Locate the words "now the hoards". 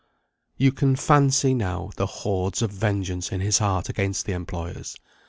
1.53-2.63